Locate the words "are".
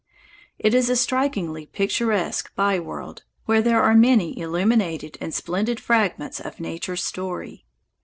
3.83-3.93